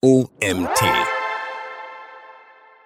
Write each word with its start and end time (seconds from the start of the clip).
OMT. 0.00 0.80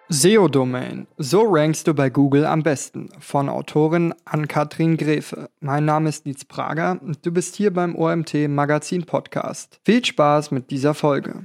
SEO-Domain. 0.09 1.07
So 1.19 1.43
rankst 1.43 1.87
du 1.87 1.93
bei 1.93 2.09
Google 2.09 2.47
am 2.47 2.63
besten. 2.63 3.11
Von 3.19 3.51
Autorin 3.51 4.15
Ann-Kathrin 4.25 4.97
Gräfe. 4.97 5.51
Mein 5.61 5.85
Name 5.85 6.09
ist 6.09 6.25
Nietz 6.25 6.47
Prager 6.47 6.99
und 7.03 7.27
du 7.27 7.31
bist 7.31 7.55
hier 7.57 7.71
beim 7.71 7.97
OMT 7.97 8.49
Magazin 8.49 9.05
Podcast. 9.05 9.79
Viel 9.85 10.03
Spaß 10.03 10.53
mit 10.53 10.71
dieser 10.71 10.95
Folge. 10.95 11.45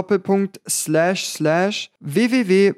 www 1.98 2.74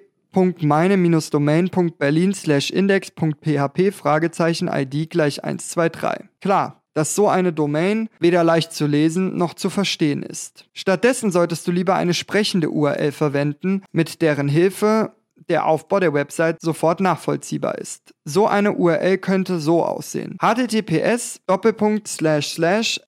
meine-domain.berlin 0.62 2.34
index.php 2.72 3.92
Fragezeichen 3.92 4.68
ID 4.68 5.10
gleich 5.10 5.44
123. 5.44 6.26
Klar, 6.40 6.85
dass 6.96 7.14
so 7.14 7.28
eine 7.28 7.52
Domain 7.52 8.08
weder 8.20 8.42
leicht 8.42 8.72
zu 8.72 8.86
lesen 8.86 9.36
noch 9.36 9.52
zu 9.52 9.68
verstehen 9.68 10.22
ist. 10.22 10.64
Stattdessen 10.72 11.30
solltest 11.30 11.66
du 11.66 11.72
lieber 11.72 11.94
eine 11.94 12.14
sprechende 12.14 12.70
URL 12.70 13.12
verwenden, 13.12 13.82
mit 13.92 14.22
deren 14.22 14.48
Hilfe 14.48 15.12
der 15.50 15.66
Aufbau 15.66 16.00
der 16.00 16.14
Website 16.14 16.60
sofort 16.60 17.00
nachvollziehbar 17.00 17.76
ist. 17.78 18.14
So 18.24 18.46
eine 18.46 18.72
URL 18.72 19.18
könnte 19.18 19.60
so 19.60 19.84
aussehen. 19.84 20.38
https 20.40 21.40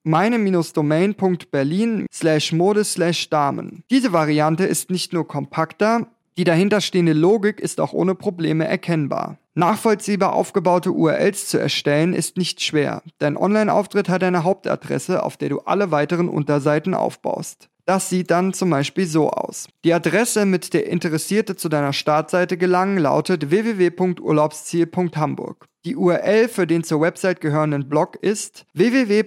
meine-domain.berlin 0.03 2.05
mode 2.51 2.83
damen. 3.29 3.83
Diese 3.89 4.13
Variante 4.13 4.65
ist 4.65 4.91
nicht 4.91 5.13
nur 5.13 5.27
kompakter, 5.27 6.07
die 6.37 6.43
dahinterstehende 6.45 7.13
Logik 7.13 7.59
ist 7.59 7.81
auch 7.81 7.91
ohne 7.91 8.15
Probleme 8.15 8.65
erkennbar. 8.65 9.37
Nachvollziehbar 9.59 10.33
aufgebaute 10.33 10.91
URLs 10.91 11.47
zu 11.47 11.59
erstellen 11.59 12.13
ist 12.13 12.37
nicht 12.37 12.61
schwer. 12.61 13.03
Dein 13.19 13.37
Online-Auftritt 13.37 14.09
hat 14.09 14.23
eine 14.23 14.43
Hauptadresse, 14.43 15.21
auf 15.21 15.37
der 15.37 15.49
du 15.49 15.59
alle 15.59 15.91
weiteren 15.91 16.29
Unterseiten 16.29 16.93
aufbaust. 16.93 17.69
Das 17.85 18.09
sieht 18.09 18.31
dann 18.31 18.53
zum 18.53 18.69
Beispiel 18.69 19.05
so 19.05 19.29
aus. 19.29 19.67
Die 19.83 19.93
Adresse, 19.93 20.45
mit 20.45 20.73
der 20.73 20.87
Interessierte 20.87 21.55
zu 21.55 21.69
deiner 21.69 21.91
Startseite 21.91 22.57
gelangen, 22.57 22.99
lautet 22.99 23.51
www.urlaubsziel.hamburg. 23.51 25.65
Die 25.85 25.95
URL 25.95 26.47
für 26.47 26.67
den 26.67 26.83
zur 26.83 27.01
Website 27.01 27.41
gehörenden 27.41 27.89
Blog 27.89 28.17
ist 28.21 28.65
www 28.73 29.23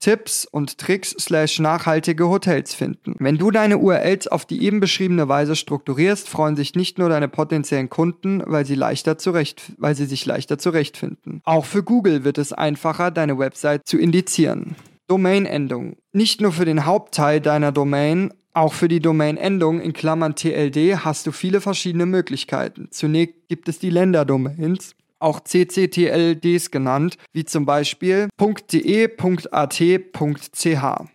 Tipps 0.00 0.44
und 0.44 0.78
Tricks 0.78 1.10
slash 1.18 1.58
nachhaltige 1.58 2.28
Hotels 2.28 2.72
finden. 2.72 3.16
Wenn 3.18 3.36
du 3.36 3.50
deine 3.50 3.78
URLs 3.78 4.28
auf 4.28 4.46
die 4.46 4.62
eben 4.62 4.78
beschriebene 4.78 5.28
Weise 5.28 5.56
strukturierst, 5.56 6.28
freuen 6.28 6.54
sich 6.54 6.76
nicht 6.76 6.98
nur 6.98 7.08
deine 7.08 7.28
potenziellen 7.28 7.90
Kunden, 7.90 8.40
weil 8.46 8.64
sie 8.64 8.76
leichter 8.76 9.18
zurecht, 9.18 9.72
weil 9.76 9.96
sie 9.96 10.06
sich 10.06 10.24
leichter 10.24 10.56
zurechtfinden. 10.58 11.42
Auch 11.44 11.64
für 11.64 11.82
Google 11.82 12.22
wird 12.22 12.38
es 12.38 12.52
einfacher, 12.52 13.10
deine 13.10 13.38
Website 13.38 13.82
zu 13.86 13.98
indizieren. 13.98 14.76
Domain-Endung. 15.08 15.96
Nicht 16.12 16.40
nur 16.40 16.52
für 16.52 16.64
den 16.64 16.84
Hauptteil 16.84 17.40
deiner 17.40 17.72
Domain, 17.72 18.32
Auch 18.58 18.72
für 18.72 18.88
die 18.88 18.98
Domain-Endung 18.98 19.80
in 19.80 19.92
Klammern 19.92 20.34
TLD 20.34 21.04
hast 21.04 21.28
du 21.28 21.30
viele 21.30 21.60
verschiedene 21.60 22.06
Möglichkeiten. 22.06 22.88
Zunächst 22.90 23.46
gibt 23.46 23.68
es 23.68 23.78
die 23.78 23.88
Länderdomains, 23.88 24.96
auch 25.20 25.38
CCTLDs 25.38 26.72
genannt, 26.72 27.18
wie 27.32 27.44
zum 27.44 27.66
Beispiel 27.66 28.28
.de.at.ch. 28.40 29.78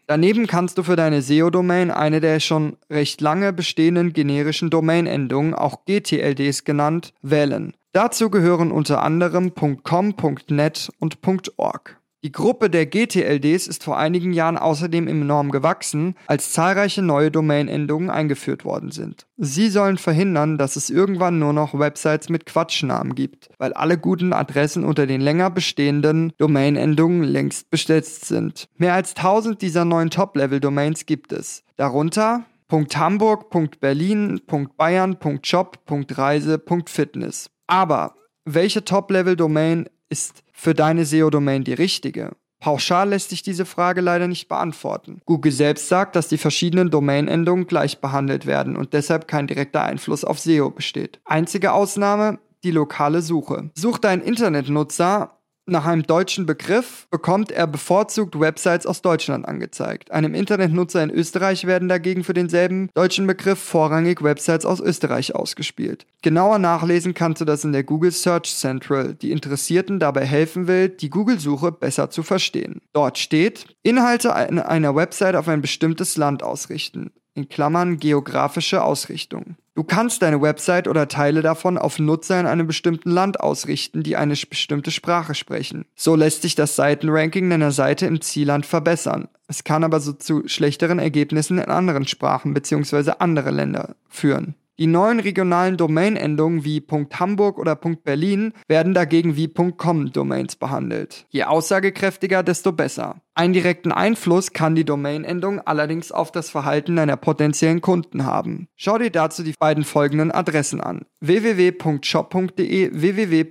Daneben 0.08 0.48
kannst 0.48 0.78
du 0.78 0.84
für 0.84 0.96
deine 0.96 1.22
SEO-Domain 1.22 1.92
eine 1.92 2.22
der 2.22 2.40
schon 2.40 2.78
recht 2.90 3.20
lange 3.20 3.52
bestehenden 3.52 4.14
generischen 4.14 4.70
Domain-Endungen, 4.70 5.54
auch 5.54 5.84
GTLDs 5.84 6.64
genannt, 6.64 7.14
wählen. 7.24 7.74
Dazu 7.92 8.30
gehören 8.30 8.72
unter 8.72 9.04
anderem 9.04 9.54
.com, 9.54 10.16
.net 10.48 10.90
und 10.98 11.18
.org. 11.58 12.00
Die 12.24 12.32
Gruppe 12.32 12.70
der 12.70 12.86
GTLDs 12.86 13.68
ist 13.68 13.84
vor 13.84 13.98
einigen 13.98 14.32
Jahren 14.32 14.58
außerdem 14.58 15.10
enorm 15.10 15.52
gewachsen, 15.52 16.16
als 16.26 16.54
zahlreiche 16.54 17.02
neue 17.02 17.32
Domain-Endungen 17.32 18.10
eingeführt 18.10 18.64
worden 18.64 18.92
sind. 18.92 19.28
Sie 19.36 19.68
sollen 19.68 19.98
verhindern, 19.98 20.58
dass 20.58 20.78
es 20.78 20.90
irgendwann 20.90 21.40
nur 21.40 21.52
noch 21.52 21.78
Websites 21.78 22.30
mit 22.30 22.46
Quatschnamen 22.46 23.14
gibt, 23.14 23.50
weil 23.58 23.74
alle 23.74 23.98
guten 23.98 24.32
Adressen 24.32 24.86
unter 24.86 25.06
den 25.06 25.20
länger 25.20 25.50
bestehenden 25.50 26.32
Domain-Endungen 26.38 27.26
längst 27.26 27.70
besetzt 27.70 28.24
sind. 28.24 28.70
Mehr 28.78 28.94
als 28.94 29.18
1000 29.18 29.62
dieser 29.62 29.84
neuen 29.84 30.10
Top-Level-Domains 30.10 31.06
gibt 31.06 31.34
es. 31.34 31.66
Darunter 31.76 32.46
.hamburg, 32.72 33.50
.berlin, 33.82 34.42
.bayern, 34.78 35.18
.job, 35.44 35.78
.reise, 35.90 36.64
.fitness. 36.86 37.50
Aber 37.68 38.16
welche 38.46 38.86
Top-Level-Domain 38.86 39.90
ist 40.10 40.43
für 40.54 40.74
deine 40.74 41.06
SEO-Domain 41.06 41.64
die 41.64 41.74
richtige? 41.74 42.32
Pauschal 42.64 43.10
lässt 43.10 43.30
sich 43.32 43.42
diese 43.42 43.66
Frage 43.66 44.00
leider 44.00 44.30
nicht 44.30 44.48
beantworten. 44.48 45.20
Google 45.26 45.52
selbst 45.52 45.90
sagt, 45.90 46.16
dass 46.16 46.30
die 46.30 46.38
verschiedenen 46.38 46.90
Domain-Endungen 46.90 47.68
gleich 47.68 48.00
behandelt 48.00 48.46
werden 48.46 48.78
und 48.78 48.94
deshalb 48.94 49.28
kein 49.28 49.48
direkter 49.48 49.84
Einfluss 49.84 50.24
auf 50.24 50.40
SEO 50.40 50.70
besteht. 50.70 51.20
Einzige 51.26 51.74
Ausnahme, 51.74 52.40
die 52.64 52.72
lokale 52.72 53.22
Suche. 53.22 53.70
Sucht 53.76 54.06
dein 54.06 54.22
Internetnutzer 54.22 55.42
nach 55.66 55.86
einem 55.86 56.04
deutschen 56.04 56.46
Begriff 56.46 57.08
bekommt 57.10 57.52
er 57.52 57.68
bevorzugt 57.68 58.38
Websites 58.38 58.86
aus 58.86 59.02
Deutschland 59.02 59.48
angezeigt. 59.48 60.12
Einem 60.12 60.36
Internetnutzer 60.36 61.02
in 61.02 61.10
Österreich 61.10 61.66
werden 61.66 61.88
dagegen 61.88 62.26
für 62.26 62.34
denselben 62.34 62.90
deutschen 62.94 63.28
Begriff 63.28 63.60
vorrangig 63.60 64.22
Websites 64.22 64.66
aus 64.66 64.82
Österreich 64.82 65.36
ausgespielt. 65.36 66.06
Genauer 66.22 66.60
nachlesen 66.60 67.14
kannst 67.14 67.40
du 67.40 67.46
das 67.46 67.64
in 67.64 67.72
der 67.72 67.84
Google 67.84 68.12
Search 68.12 68.54
Central, 68.54 69.14
die 69.14 69.32
Interessierten 69.32 70.00
dabei 70.00 70.26
helfen 70.26 70.68
will, 70.68 70.90
die 70.90 71.10
Google-Suche 71.10 71.72
besser 71.72 72.10
zu 72.10 72.24
verstehen. 72.24 72.82
Dort 72.92 73.18
steht, 73.18 73.68
Inhalte 73.84 74.34
einer 74.36 74.96
Website 74.96 75.36
auf 75.36 75.48
ein 75.48 75.62
bestimmtes 75.62 76.18
Land 76.18 76.44
ausrichten 76.44 77.12
in 77.36 77.50
Klammern 77.50 78.00
geografische 78.00 78.84
Ausrichtung. 78.84 79.56
Du 79.76 79.84
kannst 79.84 80.22
deine 80.22 80.40
Website 80.40 80.88
oder 80.88 81.08
Teile 81.08 81.42
davon 81.42 81.80
auf 81.80 81.98
Nutzer 81.98 82.40
in 82.40 82.46
einem 82.46 82.68
bestimmten 82.68 83.10
Land 83.10 83.40
ausrichten, 83.40 84.04
die 84.04 84.16
eine 84.16 84.36
bestimmte 84.36 84.92
Sprache 84.92 85.34
sprechen. 85.34 85.86
So 85.96 86.16
lässt 86.16 86.44
sich 86.44 86.54
das 86.54 86.76
Seitenranking 86.76 87.50
deiner 87.50 87.72
Seite 87.72 88.06
im 88.06 88.22
Zielland 88.22 88.68
verbessern. 88.68 89.30
Es 89.48 89.64
kann 89.64 89.84
aber 89.84 90.00
so 90.00 90.14
zu 90.14 90.48
schlechteren 90.48 91.00
Ergebnissen 91.00 91.58
in 91.58 91.72
anderen 91.72 92.06
Sprachen 92.06 92.54
bzw. 92.54 93.14
andere 93.18 93.50
Länder 93.50 93.96
führen. 94.10 94.54
Die 94.80 94.88
neuen 94.88 95.20
regionalen 95.20 95.78
Domain-Endungen 95.78 96.66
wie 96.66 96.84
.hamburg 97.14 97.60
oder 97.60 97.76
.berlin 97.76 98.54
werden 98.68 98.96
dagegen 98.96 99.36
wie 99.36 99.48
.com-Domains 99.54 100.56
behandelt. 100.56 101.28
Je 101.30 101.44
aussagekräftiger, 101.44 102.42
desto 102.42 102.72
besser. 102.72 103.22
Einen 103.36 103.54
direkten 103.54 103.92
Einfluss 103.92 104.52
kann 104.52 104.74
die 104.74 104.86
Domain-Endung 104.86 105.60
allerdings 105.60 106.12
auf 106.12 106.32
das 106.32 106.50
Verhalten 106.50 106.96
deiner 106.96 107.18
potenziellen 107.18 107.82
Kunden 107.82 108.26
haben. 108.26 108.68
Schau 108.76 108.98
dir 108.98 109.12
dazu 109.12 109.44
die 109.44 109.54
beiden 109.60 109.84
folgenden 109.84 110.32
Adressen 110.32 110.82
an: 110.82 111.06
www.shop.de, 111.22 112.90
www 112.94 113.44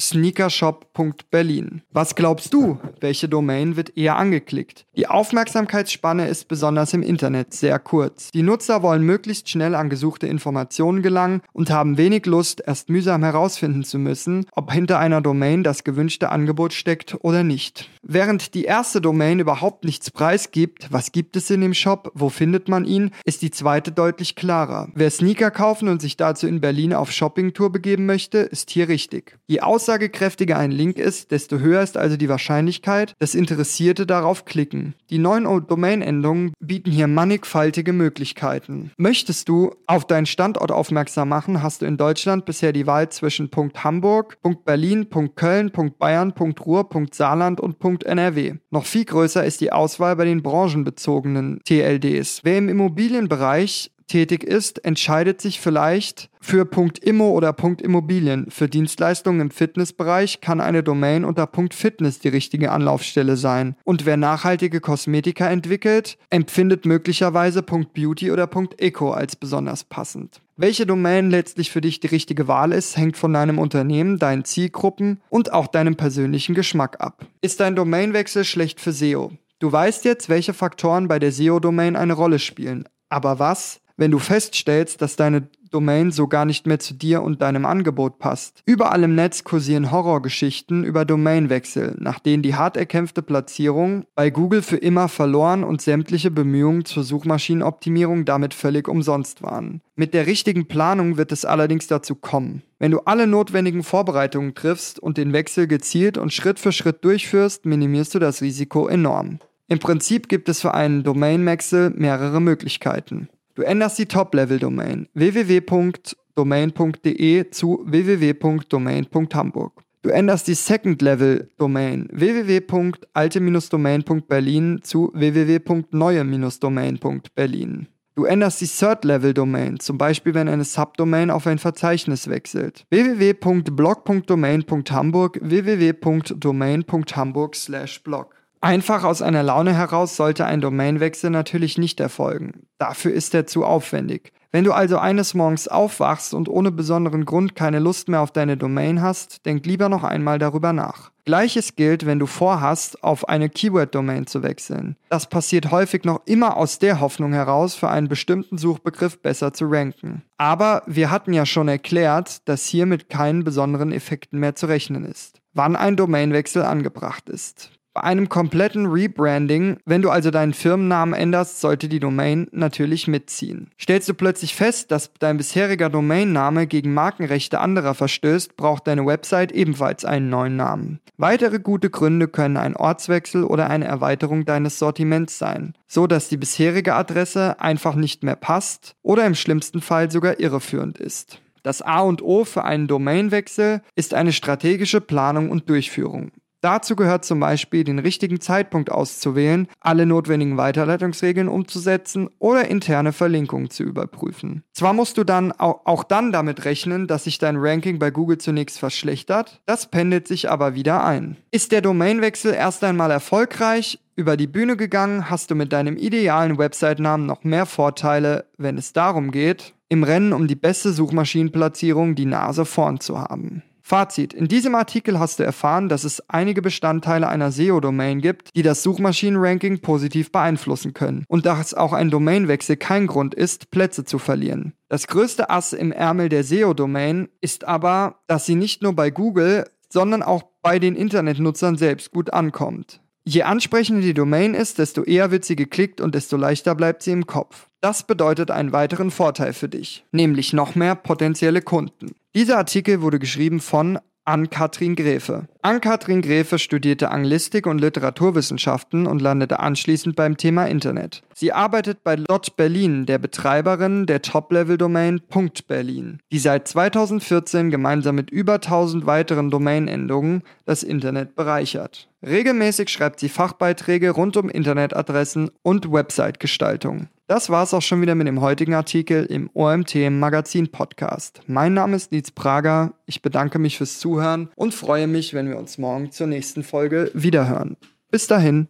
sneakershop.berlin. 0.00 1.82
Was 1.92 2.14
glaubst 2.14 2.54
du, 2.54 2.78
welche 3.00 3.28
Domain 3.28 3.76
wird 3.76 3.96
eher 3.96 4.16
angeklickt? 4.16 4.86
Die 4.96 5.06
Aufmerksamkeitsspanne 5.06 6.26
ist 6.28 6.48
besonders 6.48 6.94
im 6.94 7.02
Internet 7.02 7.54
sehr 7.54 7.78
kurz. 7.78 8.30
Die 8.32 8.42
Nutzer 8.42 8.82
wollen 8.82 9.02
möglichst 9.02 9.48
schnell 9.48 9.74
an 9.74 9.90
gesuchte 9.90 10.26
Informationen 10.26 11.02
gelangen 11.02 11.42
und 11.52 11.70
haben 11.70 11.98
wenig 11.98 12.26
Lust, 12.26 12.62
erst 12.66 12.88
mühsam 12.88 13.22
herausfinden 13.22 13.84
zu 13.84 13.98
müssen, 13.98 14.46
ob 14.52 14.72
hinter 14.72 14.98
einer 14.98 15.20
Domain 15.20 15.62
das 15.62 15.84
gewünschte 15.84 16.30
Angebot 16.30 16.72
steckt 16.72 17.16
oder 17.20 17.44
nicht. 17.44 17.88
Während 18.02 18.54
die 18.54 18.64
erste 18.64 19.00
Domain 19.00 19.40
überhaupt 19.40 19.84
nichts 19.84 20.10
preisgibt, 20.10 20.90
was 20.90 21.12
gibt 21.12 21.36
es 21.36 21.50
in 21.50 21.60
dem 21.60 21.74
Shop, 21.74 22.10
wo 22.14 22.28
findet 22.28 22.68
man 22.68 22.84
ihn, 22.84 23.10
ist 23.24 23.42
die 23.42 23.50
zweite 23.50 23.92
deutlich 23.92 24.36
klarer. 24.36 24.88
Wer 24.94 25.10
Sneaker 25.10 25.50
kaufen 25.50 25.88
und 25.88 26.00
sich 26.00 26.16
dazu 26.16 26.46
in 26.46 26.60
Berlin 26.60 26.94
auf 26.94 27.12
Shoppingtour 27.12 27.70
begeben 27.70 28.06
möchte, 28.06 28.38
ist 28.38 28.70
hier 28.70 28.88
richtig. 28.88 29.38
Die 29.48 29.62
aussagekräftiger 29.90 30.56
ein 30.56 30.70
Link 30.70 30.98
ist, 30.98 31.32
desto 31.32 31.58
höher 31.58 31.82
ist 31.82 31.96
also 31.96 32.16
die 32.16 32.28
Wahrscheinlichkeit, 32.28 33.14
dass 33.18 33.34
Interessierte 33.34 34.06
darauf 34.06 34.44
klicken. 34.44 34.94
Die 35.10 35.18
neuen 35.18 35.46
Domain-Endungen 35.66 36.52
bieten 36.60 36.92
hier 36.92 37.08
mannigfaltige 37.08 37.92
Möglichkeiten. 37.92 38.92
Möchtest 38.96 39.48
du 39.48 39.74
auf 39.88 40.06
deinen 40.06 40.26
Standort 40.26 40.70
aufmerksam 40.70 41.28
machen, 41.28 41.60
hast 41.60 41.82
du 41.82 41.86
in 41.86 41.96
Deutschland 41.96 42.44
bisher 42.44 42.72
die 42.72 42.86
Wahl 42.86 43.08
zwischen 43.08 43.50
Hamburg, 43.82 44.38
Berlin, 44.64 45.08
Köln, 45.34 45.72
Bayern, 45.98 46.34
Ruhr, 46.38 46.88
Saarland 47.10 47.60
und 47.60 47.80
NRW. 48.04 48.54
Noch 48.70 48.86
viel 48.86 49.04
größer 49.04 49.44
ist 49.44 49.60
die 49.60 49.72
Auswahl 49.72 50.14
bei 50.14 50.24
den 50.24 50.42
branchenbezogenen 50.42 51.58
TLDs. 51.64 52.42
Wer 52.44 52.58
im 52.58 52.68
Immobilienbereich 52.68 53.90
tätig 54.10 54.44
ist, 54.44 54.84
entscheidet 54.84 55.40
sich 55.40 55.60
vielleicht 55.60 56.30
für 56.40 56.68
.immo 57.02 57.30
oder 57.30 57.54
.immobilien. 57.82 58.50
Für 58.50 58.68
Dienstleistungen 58.68 59.40
im 59.40 59.50
Fitnessbereich 59.50 60.40
kann 60.40 60.60
eine 60.60 60.82
Domain 60.82 61.24
unter 61.24 61.48
.fitness 61.70 62.18
die 62.18 62.28
richtige 62.28 62.72
Anlaufstelle 62.72 63.36
sein. 63.36 63.76
Und 63.84 64.06
wer 64.06 64.16
nachhaltige 64.16 64.80
Kosmetika 64.80 65.48
entwickelt, 65.48 66.18
empfindet 66.30 66.86
möglicherweise 66.86 67.62
.beauty 67.62 68.32
oder 68.32 68.48
.eco 68.78 69.12
als 69.12 69.36
besonders 69.36 69.84
passend. 69.84 70.40
Welche 70.56 70.86
Domain 70.86 71.30
letztlich 71.30 71.70
für 71.70 71.80
dich 71.80 72.00
die 72.00 72.08
richtige 72.08 72.48
Wahl 72.48 72.72
ist, 72.72 72.96
hängt 72.96 73.16
von 73.16 73.32
deinem 73.32 73.58
Unternehmen, 73.58 74.18
deinen 74.18 74.44
Zielgruppen 74.44 75.20
und 75.30 75.52
auch 75.52 75.68
deinem 75.68 75.96
persönlichen 75.96 76.54
Geschmack 76.54 77.00
ab. 77.00 77.24
Ist 77.40 77.60
dein 77.60 77.76
Domainwechsel 77.76 78.44
schlecht 78.44 78.80
für 78.80 78.92
SEO? 78.92 79.32
Du 79.60 79.70
weißt 79.70 80.04
jetzt, 80.04 80.28
welche 80.28 80.54
Faktoren 80.54 81.06
bei 81.06 81.18
der 81.18 81.32
SEO-Domain 81.32 81.94
eine 81.94 82.14
Rolle 82.14 82.38
spielen. 82.38 82.88
Aber 83.10 83.38
was, 83.38 83.79
wenn 84.00 84.10
du 84.10 84.18
feststellst, 84.18 85.02
dass 85.02 85.16
deine 85.16 85.46
Domain 85.70 86.10
so 86.10 86.26
gar 86.26 86.46
nicht 86.46 86.66
mehr 86.66 86.78
zu 86.78 86.94
dir 86.94 87.22
und 87.22 87.42
deinem 87.42 87.66
Angebot 87.66 88.18
passt. 88.18 88.62
Überall 88.64 89.04
im 89.04 89.14
Netz 89.14 89.44
kursieren 89.44 89.90
Horrorgeschichten 89.90 90.84
über 90.84 91.04
Domainwechsel, 91.04 91.96
nach 91.98 92.18
denen 92.18 92.42
die 92.42 92.54
hart 92.54 92.78
erkämpfte 92.78 93.22
Platzierung 93.22 94.04
bei 94.14 94.30
Google 94.30 94.62
für 94.62 94.78
immer 94.78 95.08
verloren 95.08 95.62
und 95.62 95.82
sämtliche 95.82 96.30
Bemühungen 96.30 96.86
zur 96.86 97.04
Suchmaschinenoptimierung 97.04 98.24
damit 98.24 98.54
völlig 98.54 98.88
umsonst 98.88 99.42
waren. 99.42 99.82
Mit 99.96 100.14
der 100.14 100.26
richtigen 100.26 100.66
Planung 100.66 101.18
wird 101.18 101.30
es 101.30 101.44
allerdings 101.44 101.86
dazu 101.86 102.14
kommen. 102.14 102.62
Wenn 102.78 102.92
du 102.92 103.00
alle 103.00 103.26
notwendigen 103.26 103.82
Vorbereitungen 103.82 104.54
triffst 104.54 104.98
und 104.98 105.18
den 105.18 105.34
Wechsel 105.34 105.66
gezielt 105.66 106.16
und 106.16 106.32
Schritt 106.32 106.58
für 106.58 106.72
Schritt 106.72 107.04
durchführst, 107.04 107.66
minimierst 107.66 108.14
du 108.14 108.18
das 108.18 108.40
Risiko 108.40 108.88
enorm. 108.88 109.40
Im 109.68 109.78
Prinzip 109.78 110.28
gibt 110.28 110.48
es 110.48 110.62
für 110.62 110.74
einen 110.74 111.04
Domainwechsel 111.04 111.90
mehrere 111.90 112.40
Möglichkeiten. 112.40 113.28
Du 113.54 113.62
änderst 113.62 113.98
die 113.98 114.06
Top-Level-Domain 114.06 115.08
www.domain.de 115.14 117.50
zu 117.50 117.84
www.domain.hamburg. 117.84 119.82
Du 120.02 120.08
änderst 120.08 120.48
die 120.48 120.54
Second-Level-Domain 120.54 122.08
www.alte-domain.berlin 122.10 124.80
zu 124.82 125.12
www.neue-domain.berlin. 125.14 127.88
Du 128.16 128.24
änderst 128.24 128.60
die 128.60 128.66
Third-Level-Domain, 128.66 129.78
zum 129.78 129.96
Beispiel 129.98 130.34
wenn 130.34 130.48
eine 130.48 130.64
Subdomain 130.64 131.30
auf 131.30 131.46
ein 131.46 131.58
Verzeichnis 131.58 132.28
wechselt. 132.28 132.84
www.blog.domain.hamburg 132.90 135.38
www.domain.hamburg/blog 135.42 138.34
Einfach 138.62 139.04
aus 139.04 139.22
einer 139.22 139.42
Laune 139.42 139.74
heraus 139.74 140.16
sollte 140.16 140.44
ein 140.44 140.60
Domainwechsel 140.60 141.30
natürlich 141.30 141.78
nicht 141.78 141.98
erfolgen. 141.98 142.66
Dafür 142.76 143.12
ist 143.12 143.34
er 143.34 143.46
zu 143.46 143.64
aufwendig. 143.64 144.32
Wenn 144.52 144.64
du 144.64 144.72
also 144.72 144.98
eines 144.98 145.32
Morgens 145.32 145.68
aufwachst 145.68 146.34
und 146.34 146.48
ohne 146.48 146.72
besonderen 146.72 147.24
Grund 147.24 147.54
keine 147.54 147.78
Lust 147.78 148.08
mehr 148.08 148.20
auf 148.20 148.32
deine 148.32 148.56
Domain 148.56 149.00
hast, 149.00 149.46
denk 149.46 149.64
lieber 149.64 149.88
noch 149.88 150.02
einmal 150.02 150.40
darüber 150.40 150.72
nach. 150.72 151.12
Gleiches 151.24 151.76
gilt, 151.76 152.04
wenn 152.04 152.18
du 152.18 152.26
vorhast, 152.26 153.04
auf 153.04 153.28
eine 153.28 153.48
Keyword-Domain 153.48 154.26
zu 154.26 154.42
wechseln. 154.42 154.96
Das 155.08 155.28
passiert 155.28 155.70
häufig 155.70 156.04
noch 156.04 156.22
immer 156.26 156.56
aus 156.56 156.80
der 156.80 157.00
Hoffnung 157.00 157.32
heraus, 157.32 157.76
für 157.76 157.88
einen 157.88 158.08
bestimmten 158.08 158.58
Suchbegriff 158.58 159.22
besser 159.22 159.52
zu 159.52 159.66
ranken. 159.66 160.22
Aber 160.36 160.82
wir 160.86 161.10
hatten 161.12 161.32
ja 161.32 161.46
schon 161.46 161.68
erklärt, 161.68 162.48
dass 162.48 162.66
hier 162.66 162.86
mit 162.86 163.08
keinen 163.08 163.44
besonderen 163.44 163.92
Effekten 163.92 164.40
mehr 164.40 164.56
zu 164.56 164.66
rechnen 164.66 165.04
ist. 165.04 165.40
Wann 165.54 165.76
ein 165.76 165.96
Domainwechsel 165.96 166.62
angebracht 166.62 167.28
ist. 167.28 167.70
Bei 167.92 168.04
einem 168.04 168.28
kompletten 168.28 168.86
Rebranding, 168.86 169.78
wenn 169.84 170.00
du 170.00 170.10
also 170.10 170.30
deinen 170.30 170.54
Firmennamen 170.54 171.12
änderst, 171.12 171.60
sollte 171.60 171.88
die 171.88 171.98
Domain 171.98 172.46
natürlich 172.52 173.08
mitziehen. 173.08 173.72
Stellst 173.80 174.08
du 174.08 174.14
plötzlich 174.14 174.54
fest, 174.54 174.92
dass 174.92 175.12
dein 175.18 175.38
bisheriger 175.38 175.90
Domainname 175.90 176.68
gegen 176.68 176.94
Markenrechte 176.94 177.58
anderer 177.58 177.94
verstößt, 177.94 178.56
braucht 178.56 178.86
deine 178.86 179.06
Website 179.06 179.50
ebenfalls 179.50 180.04
einen 180.04 180.30
neuen 180.30 180.54
Namen. 180.54 181.00
Weitere 181.16 181.58
gute 181.58 181.90
Gründe 181.90 182.28
können 182.28 182.56
ein 182.56 182.76
Ortswechsel 182.76 183.42
oder 183.42 183.68
eine 183.68 183.86
Erweiterung 183.86 184.44
deines 184.44 184.78
Sortiments 184.78 185.36
sein, 185.36 185.74
so 185.88 186.06
dass 186.06 186.28
die 186.28 186.36
bisherige 186.36 186.94
Adresse 186.94 187.60
einfach 187.60 187.96
nicht 187.96 188.22
mehr 188.22 188.36
passt 188.36 188.94
oder 189.02 189.26
im 189.26 189.34
schlimmsten 189.34 189.80
Fall 189.80 190.12
sogar 190.12 190.38
irreführend 190.38 190.98
ist. 190.98 191.42
Das 191.64 191.82
A 191.82 192.00
und 192.00 192.22
O 192.22 192.44
für 192.44 192.64
einen 192.64 192.86
Domainwechsel 192.86 193.82
ist 193.96 194.14
eine 194.14 194.32
strategische 194.32 195.00
Planung 195.00 195.50
und 195.50 195.68
Durchführung. 195.68 196.30
Dazu 196.60 196.94
gehört 196.94 197.24
zum 197.24 197.40
Beispiel, 197.40 197.84
den 197.84 197.98
richtigen 197.98 198.40
Zeitpunkt 198.40 198.92
auszuwählen, 198.92 199.66
alle 199.80 200.04
notwendigen 200.04 200.58
Weiterleitungsregeln 200.58 201.48
umzusetzen 201.48 202.28
oder 202.38 202.68
interne 202.68 203.12
Verlinkungen 203.12 203.70
zu 203.70 203.82
überprüfen. 203.82 204.62
Zwar 204.74 204.92
musst 204.92 205.16
du 205.16 205.24
dann 205.24 205.52
auch 205.52 206.04
dann 206.04 206.32
damit 206.32 206.64
rechnen, 206.64 207.06
dass 207.06 207.24
sich 207.24 207.38
dein 207.38 207.56
Ranking 207.56 207.98
bei 207.98 208.10
Google 208.10 208.38
zunächst 208.38 208.78
verschlechtert, 208.78 209.60
das 209.64 209.86
pendelt 209.86 210.28
sich 210.28 210.50
aber 210.50 210.74
wieder 210.74 211.04
ein. 211.04 211.36
Ist 211.50 211.72
der 211.72 211.80
Domainwechsel 211.80 212.52
erst 212.52 212.84
einmal 212.84 213.10
erfolgreich, 213.10 213.98
über 214.16 214.36
die 214.36 214.46
Bühne 214.46 214.76
gegangen, 214.76 215.30
hast 215.30 215.50
du 215.50 215.54
mit 215.54 215.72
deinem 215.72 215.96
idealen 215.96 216.58
Website-Namen 216.58 217.24
noch 217.24 217.42
mehr 217.42 217.64
Vorteile, 217.64 218.44
wenn 218.58 218.76
es 218.76 218.92
darum 218.92 219.30
geht, 219.30 219.72
im 219.88 220.04
Rennen 220.04 220.34
um 220.34 220.46
die 220.46 220.56
beste 220.56 220.92
Suchmaschinenplatzierung 220.92 222.14
die 222.14 222.26
Nase 222.26 222.66
vorn 222.66 223.00
zu 223.00 223.18
haben. 223.18 223.62
Fazit. 223.90 224.32
In 224.32 224.46
diesem 224.46 224.76
Artikel 224.76 225.18
hast 225.18 225.40
du 225.40 225.42
erfahren, 225.42 225.88
dass 225.88 226.04
es 226.04 226.22
einige 226.30 226.62
Bestandteile 226.62 227.28
einer 227.28 227.50
SEO-Domain 227.50 228.20
gibt, 228.20 228.54
die 228.54 228.62
das 228.62 228.84
Suchmaschinenranking 228.84 229.80
positiv 229.80 230.30
beeinflussen 230.30 230.94
können 230.94 231.24
und 231.26 231.44
dass 231.44 231.74
auch 231.74 231.92
ein 231.92 232.08
Domainwechsel 232.08 232.76
kein 232.76 233.08
Grund 233.08 233.34
ist, 233.34 233.72
Plätze 233.72 234.04
zu 234.04 234.20
verlieren. 234.20 234.74
Das 234.88 235.08
größte 235.08 235.50
Ass 235.50 235.72
im 235.72 235.90
Ärmel 235.90 236.28
der 236.28 236.44
SEO-Domain 236.44 237.30
ist 237.40 237.66
aber, 237.66 238.20
dass 238.28 238.46
sie 238.46 238.54
nicht 238.54 238.80
nur 238.80 238.94
bei 238.94 239.10
Google, 239.10 239.68
sondern 239.88 240.22
auch 240.22 240.44
bei 240.62 240.78
den 240.78 240.94
Internetnutzern 240.94 241.76
selbst 241.76 242.12
gut 242.12 242.32
ankommt. 242.32 243.00
Je 243.24 243.42
ansprechender 243.42 244.02
die 244.02 244.14
Domain 244.14 244.54
ist, 244.54 244.78
desto 244.78 245.02
eher 245.02 245.32
wird 245.32 245.44
sie 245.44 245.56
geklickt 245.56 246.00
und 246.00 246.14
desto 246.14 246.36
leichter 246.36 246.76
bleibt 246.76 247.02
sie 247.02 247.10
im 247.10 247.26
Kopf. 247.26 247.69
Das 247.82 248.02
bedeutet 248.02 248.50
einen 248.50 248.72
weiteren 248.72 249.10
Vorteil 249.10 249.54
für 249.54 249.68
dich, 249.68 250.04
nämlich 250.12 250.52
noch 250.52 250.74
mehr 250.74 250.94
potenzielle 250.94 251.62
Kunden. 251.62 252.14
Dieser 252.34 252.58
Artikel 252.58 253.00
wurde 253.00 253.18
geschrieben 253.18 253.60
von 253.60 253.98
Ann-Kathrin 254.26 254.96
Gräfe. 254.96 255.48
Ann-Kathrin 255.62 256.22
Gräfe 256.22 256.58
studierte 256.58 257.10
Anglistik 257.10 257.66
und 257.66 257.80
Literaturwissenschaften 257.80 259.06
und 259.06 259.20
landete 259.20 259.60
anschließend 259.60 260.16
beim 260.16 260.38
Thema 260.38 260.64
Internet. 260.64 261.22
Sie 261.34 261.52
arbeitet 261.52 262.02
bei 262.02 262.16
Dot 262.16 262.56
Berlin, 262.56 263.04
der 263.04 263.18
Betreiberin 263.18 264.06
der 264.06 264.22
Top-Level-Domain 264.22 265.20
.berlin, 265.68 266.20
die 266.32 266.38
seit 266.38 266.66
2014 266.66 267.70
gemeinsam 267.70 268.14
mit 268.14 268.30
über 268.30 268.54
1000 268.54 269.04
weiteren 269.04 269.50
Domainendungen 269.50 270.44
das 270.64 270.82
Internet 270.82 271.34
bereichert. 271.36 272.08
Regelmäßig 272.26 272.88
schreibt 272.88 273.20
sie 273.20 273.28
Fachbeiträge 273.28 274.10
rund 274.12 274.38
um 274.38 274.48
Internetadressen 274.48 275.50
und 275.62 275.92
Website-Gestaltung. 275.92 277.08
Das 277.30 277.48
war's 277.48 277.72
auch 277.74 277.80
schon 277.80 278.02
wieder 278.02 278.16
mit 278.16 278.26
dem 278.26 278.40
heutigen 278.40 278.74
Artikel 278.74 279.24
im 279.24 279.50
OMT 279.54 280.10
Magazin 280.10 280.66
Podcast. 280.66 281.42
Mein 281.46 281.74
Name 281.74 281.94
ist 281.94 282.10
Nietz 282.10 282.32
Prager. 282.32 282.94
Ich 283.06 283.22
bedanke 283.22 283.60
mich 283.60 283.78
fürs 283.78 284.00
Zuhören 284.00 284.50
und 284.56 284.74
freue 284.74 285.06
mich, 285.06 285.32
wenn 285.32 285.46
wir 285.50 285.58
uns 285.58 285.78
morgen 285.78 286.10
zur 286.10 286.26
nächsten 286.26 286.62
Folge 286.62 287.10
wiederhören. 287.14 287.76
Bis 288.10 288.26
dahin. 288.26 288.68